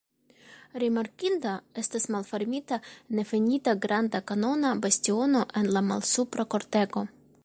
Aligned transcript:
Rimarkinda 0.83 1.51
estas 1.81 2.07
malfermita 2.15 2.79
nefinita 3.19 3.75
granda 3.85 4.23
kanona 4.33 4.75
bastiono 4.87 5.45
en 5.63 5.71
la 5.77 5.85
malsupra 5.91 6.47
kortego. 6.57 7.07